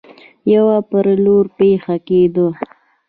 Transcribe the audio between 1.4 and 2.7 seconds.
پښه کيښوده.